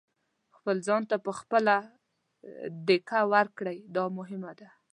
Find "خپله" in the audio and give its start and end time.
1.39-1.75